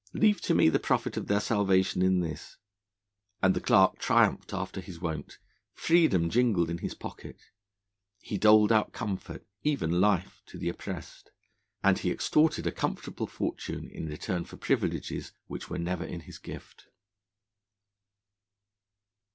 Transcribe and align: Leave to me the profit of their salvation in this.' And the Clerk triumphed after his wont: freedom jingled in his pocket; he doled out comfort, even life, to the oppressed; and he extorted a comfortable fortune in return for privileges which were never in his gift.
Leave 0.13 0.41
to 0.41 0.55
me 0.55 0.67
the 0.67 0.79
profit 0.79 1.15
of 1.15 1.27
their 1.27 1.39
salvation 1.39 2.01
in 2.01 2.21
this.' 2.21 2.57
And 3.39 3.53
the 3.53 3.61
Clerk 3.61 3.99
triumphed 3.99 4.51
after 4.51 4.81
his 4.81 4.99
wont: 4.99 5.37
freedom 5.75 6.27
jingled 6.31 6.71
in 6.71 6.79
his 6.79 6.95
pocket; 6.95 7.37
he 8.17 8.39
doled 8.39 8.71
out 8.71 8.93
comfort, 8.93 9.45
even 9.61 10.01
life, 10.01 10.41
to 10.47 10.57
the 10.57 10.69
oppressed; 10.69 11.29
and 11.83 11.99
he 11.99 12.09
extorted 12.09 12.65
a 12.65 12.71
comfortable 12.71 13.27
fortune 13.27 13.91
in 13.91 14.07
return 14.07 14.43
for 14.43 14.57
privileges 14.57 15.33
which 15.45 15.69
were 15.69 15.77
never 15.77 16.03
in 16.03 16.21
his 16.21 16.39
gift. 16.39 16.87